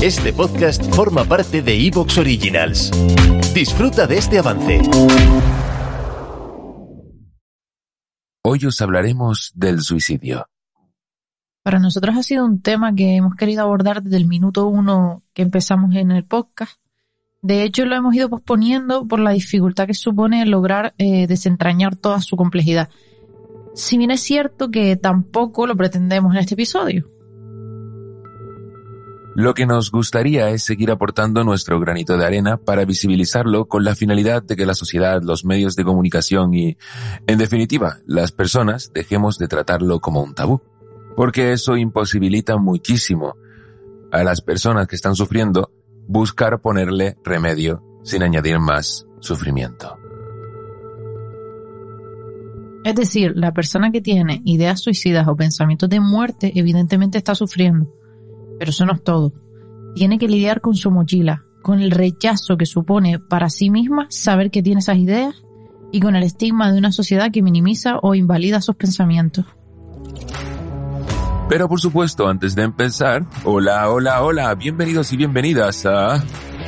[0.00, 2.92] Este podcast forma parte de Evox Originals.
[3.52, 4.80] Disfruta de este avance.
[8.44, 10.46] Hoy os hablaremos del suicidio.
[11.64, 15.42] Para nosotros ha sido un tema que hemos querido abordar desde el minuto uno que
[15.42, 16.80] empezamos en el podcast.
[17.42, 22.20] De hecho, lo hemos ido posponiendo por la dificultad que supone lograr eh, desentrañar toda
[22.20, 22.88] su complejidad.
[23.74, 27.17] Si bien es cierto que tampoco lo pretendemos en este episodio.
[29.38, 33.94] Lo que nos gustaría es seguir aportando nuestro granito de arena para visibilizarlo con la
[33.94, 36.76] finalidad de que la sociedad, los medios de comunicación y,
[37.28, 40.60] en definitiva, las personas dejemos de tratarlo como un tabú.
[41.14, 43.36] Porque eso imposibilita muchísimo
[44.10, 45.70] a las personas que están sufriendo
[46.08, 49.96] buscar ponerle remedio sin añadir más sufrimiento.
[52.82, 57.97] Es decir, la persona que tiene ideas suicidas o pensamientos de muerte evidentemente está sufriendo
[58.58, 59.32] pero eso no es todo.
[59.94, 64.50] Tiene que lidiar con su mochila, con el rechazo que supone para sí misma saber
[64.50, 65.42] que tiene esas ideas
[65.92, 69.46] y con el estigma de una sociedad que minimiza o invalida sus pensamientos.
[71.48, 76.22] Pero por supuesto, antes de empezar, hola, hola, hola, bienvenidos y bienvenidas a...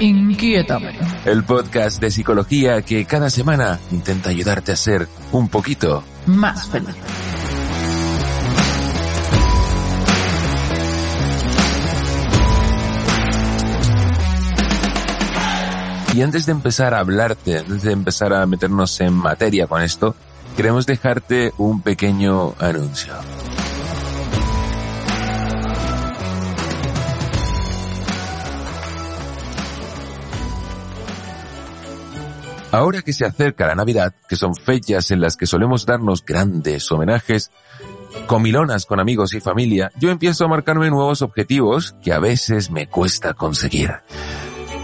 [0.00, 0.98] Inquiétame.
[1.26, 6.96] El podcast de psicología que cada semana intenta ayudarte a ser un poquito más feliz.
[16.14, 20.14] Y antes de empezar a hablarte, antes de empezar a meternos en materia con esto,
[20.56, 23.14] queremos dejarte un pequeño anuncio.
[32.72, 36.90] Ahora que se acerca la Navidad, que son fechas en las que solemos darnos grandes
[36.92, 37.50] homenajes,
[38.26, 42.86] comilonas con amigos y familia, yo empiezo a marcarme nuevos objetivos que a veces me
[42.86, 43.92] cuesta conseguir.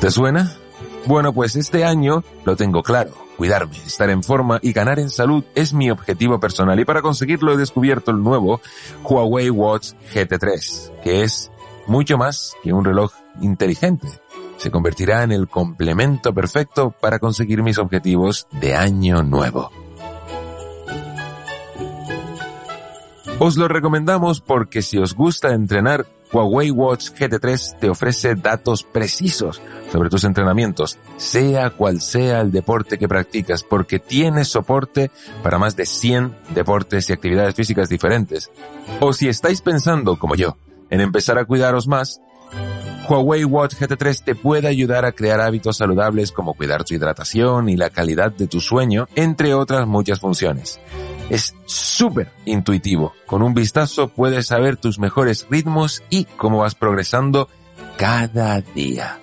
[0.00, 0.54] ¿Te suena?
[1.08, 3.12] Bueno, pues este año lo tengo claro.
[3.38, 7.54] Cuidarme, estar en forma y ganar en salud es mi objetivo personal y para conseguirlo
[7.54, 8.60] he descubierto el nuevo
[9.04, 11.50] Huawei Watch GT3, que es
[11.86, 14.06] mucho más que un reloj inteligente.
[14.58, 19.87] Se convertirá en el complemento perfecto para conseguir mis objetivos de año nuevo.
[23.40, 29.62] Os lo recomendamos porque si os gusta entrenar, Huawei Watch GT3 te ofrece datos precisos
[29.92, 35.12] sobre tus entrenamientos, sea cual sea el deporte que practicas, porque tiene soporte
[35.44, 38.50] para más de 100 deportes y actividades físicas diferentes.
[38.98, 40.56] O si estáis pensando, como yo,
[40.90, 42.20] en empezar a cuidaros más,
[43.08, 47.76] Huawei Watch GT3 te puede ayudar a crear hábitos saludables como cuidar tu hidratación y
[47.76, 50.78] la calidad de tu sueño, entre otras muchas funciones.
[51.30, 53.14] Es súper intuitivo.
[53.26, 57.48] Con un vistazo puedes saber tus mejores ritmos y cómo vas progresando
[57.96, 59.18] cada día.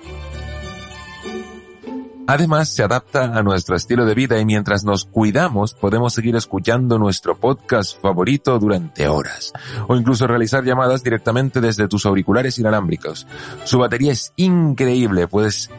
[2.27, 6.97] Además, se adapta a nuestro estilo de vida y mientras nos cuidamos podemos seguir escuchando
[6.97, 9.53] nuestro podcast favorito durante horas
[9.87, 13.27] o incluso realizar llamadas directamente desde tus auriculares inalámbricos.
[13.63, 15.69] Su batería es increíble, puedes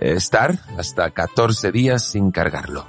[0.00, 2.84] eh, estar hasta 14 días sin cargarlo.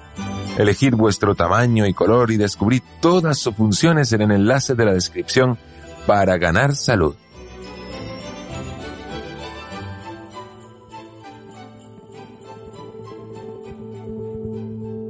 [0.57, 4.93] Elegir vuestro tamaño y color y descubrir todas sus funciones en el enlace de la
[4.93, 5.57] descripción
[6.05, 7.15] para ganar salud.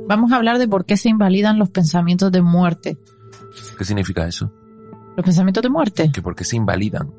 [0.07, 2.97] Vamos a hablar de por qué se invalidan los pensamientos de muerte.
[3.77, 4.51] ¿Qué significa eso?
[5.17, 6.11] ¿Los pensamientos de muerte?
[6.13, 7.11] Que por qué se invalidan.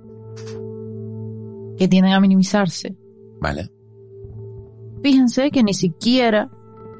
[1.76, 2.96] Que tienden a minimizarse.
[3.40, 3.70] Vale.
[5.02, 6.50] Fíjense que ni siquiera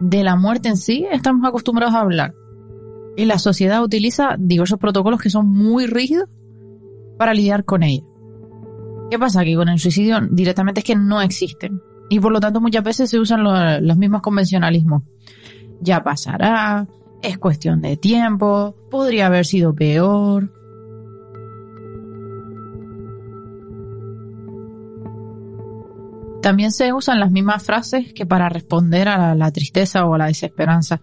[0.01, 2.35] de la muerte en sí estamos acostumbrados a hablar.
[3.17, 6.29] Y la sociedad utiliza diversos protocolos que son muy rígidos
[7.17, 8.05] para lidiar con ella.
[9.11, 9.45] ¿Qué pasa?
[9.45, 11.81] Que con el suicidio directamente es que no existen.
[12.11, 15.03] Y por lo tanto muchas veces se usan los mismos convencionalismos
[15.81, 16.87] ya pasará,
[17.23, 20.53] es cuestión de tiempo, podría haber sido peor.
[26.43, 30.27] También se usan las mismas frases que para responder a la, tristeza o a la
[30.27, 31.01] desesperanza.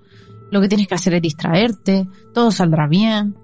[0.51, 3.35] Lo que tienes que hacer es distraerte, todo saldrá bien,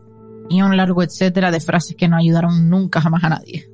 [0.50, 3.69] y un largo etcétera de frases que no ayudaron nunca jamás a nadie.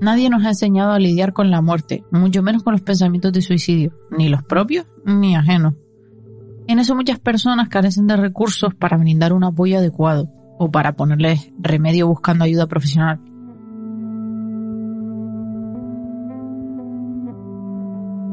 [0.00, 3.42] Nadie nos ha enseñado a lidiar con la muerte, mucho menos con los pensamientos de
[3.42, 5.74] suicidio, ni los propios ni ajenos.
[6.66, 11.52] En eso muchas personas carecen de recursos para brindar un apoyo adecuado o para ponerles
[11.58, 13.20] remedio buscando ayuda profesional.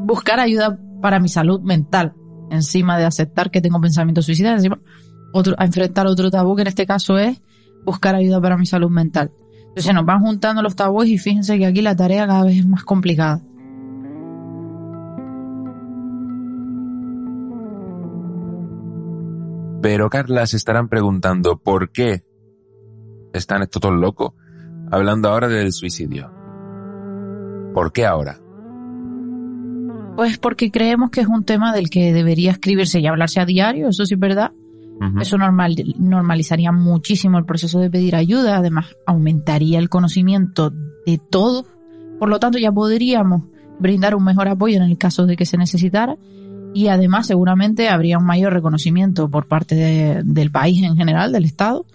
[0.06, 2.14] Buscar ayuda para mi salud mental,
[2.50, 4.80] encima de aceptar que tengo pensamientos suicidas, encima
[5.58, 7.42] a enfrentar otro tabú que en este caso es
[7.84, 9.30] buscar ayuda para mi salud mental
[9.68, 12.58] Entonces se nos van juntando los tabúes y fíjense que aquí la tarea cada vez
[12.58, 13.42] es más complicada.
[19.80, 22.24] Pero Carla se estarán preguntando por qué
[23.32, 24.32] están estos todos locos
[24.90, 26.32] hablando ahora del suicidio.
[27.74, 28.40] ¿Por qué ahora?
[30.16, 33.88] Pues porque creemos que es un tema del que debería escribirse y hablarse a diario,
[33.88, 34.50] eso sí es verdad.
[35.20, 40.72] Eso normal, normalizaría muchísimo el proceso de pedir ayuda, además aumentaría el conocimiento
[41.06, 41.64] de todo.
[42.18, 43.44] Por lo tanto, ya podríamos
[43.78, 46.16] brindar un mejor apoyo en el caso de que se necesitara
[46.74, 51.86] y además seguramente habría un mayor reconocimiento por parte del país en general, del Estado,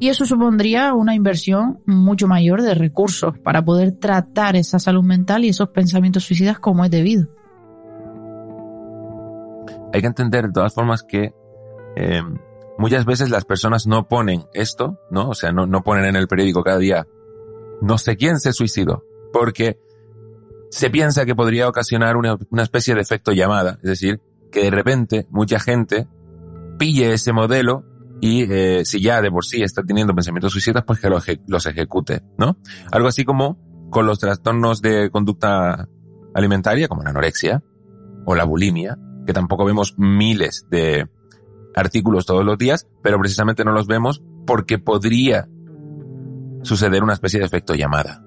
[0.00, 5.44] y eso supondría una inversión mucho mayor de recursos para poder tratar esa salud mental
[5.44, 7.28] y esos pensamientos suicidas como es debido.
[9.94, 11.32] Hay que entender de todas formas que
[11.96, 12.22] eh,
[12.78, 15.28] muchas veces las personas no ponen esto, ¿no?
[15.30, 17.06] O sea, no, no ponen en el periódico cada día,
[17.80, 19.78] no sé quién se suicidó, porque
[20.70, 24.70] se piensa que podría ocasionar una, una especie de efecto llamada, es decir, que de
[24.70, 26.08] repente mucha gente
[26.78, 27.84] pille ese modelo
[28.20, 31.66] y eh, si ya de por sí está teniendo pensamientos suicidas, pues que los, los
[31.66, 32.56] ejecute, ¿no?
[32.92, 33.58] Algo así como
[33.90, 35.88] con los trastornos de conducta
[36.34, 37.62] alimentaria, como la anorexia
[38.24, 38.96] o la bulimia,
[39.26, 41.08] que tampoco vemos miles de
[41.74, 45.48] artículos todos los días, pero precisamente no los vemos porque podría
[46.62, 48.22] suceder una especie de efecto llamada.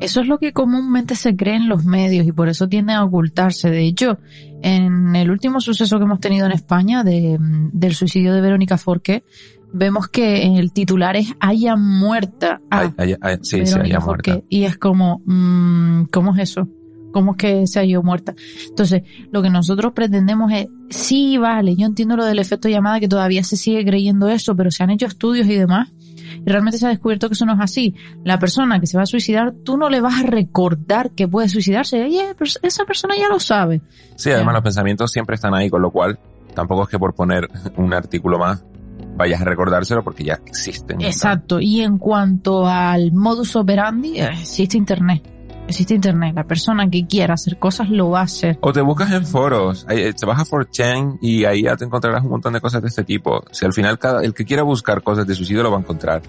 [0.00, 3.04] Eso es lo que comúnmente se cree en los medios y por eso tiende a
[3.04, 3.70] ocultarse.
[3.70, 4.18] De hecho,
[4.62, 9.24] en el último suceso que hemos tenido en España de, del suicidio de Verónica Forqué,
[9.74, 12.62] vemos que el titular es haya muerta.
[12.70, 12.90] A
[13.42, 14.40] sí, sí, haya muerta.
[14.48, 16.66] Y es como, mmm, ¿cómo es eso?
[17.12, 18.34] ¿Cómo es que se haya muerta?
[18.68, 23.08] Entonces, lo que nosotros pretendemos es, sí, vale, yo entiendo lo del efecto llamada que
[23.08, 25.92] todavía se sigue creyendo eso, pero se han hecho estudios y demás
[26.44, 27.94] y realmente se ha descubierto que eso no es así.
[28.24, 31.48] La persona que se va a suicidar, tú no le vas a recordar que puede
[31.48, 32.02] suicidarse.
[32.02, 33.82] Oye, esa persona ya lo sabe.
[34.16, 36.18] Sí, además los pensamientos siempre están ahí, con lo cual
[36.54, 38.64] tampoco es que por poner un artículo más
[39.16, 41.00] vayas a recordárselo porque ya existen.
[41.00, 41.60] Exacto.
[41.60, 47.34] Y en cuanto al modus operandi, eh, existe internet existe internet, la persona que quiera
[47.34, 48.58] hacer cosas lo va a hacer.
[48.60, 52.22] O te buscas en foros, eh, te vas a 4chan y ahí ya te encontrarás
[52.24, 53.44] un montón de cosas de este tipo.
[53.52, 56.22] Si al final cada, el que quiera buscar cosas de suicidio lo va a encontrar.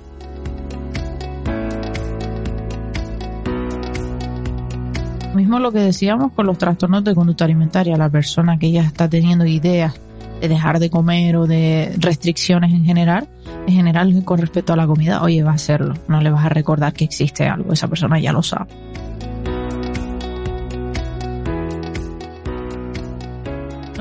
[5.36, 9.08] Mismo lo que decíamos con los trastornos de conducta alimentaria, la persona que ya está
[9.10, 9.94] teniendo ideas
[10.42, 13.30] de dejar de comer o de restricciones en general,
[13.68, 16.50] en general con respecto a la comida, oye, va a hacerlo, no le vas a
[16.50, 18.68] recordar que existe algo, esa persona ya lo sabe.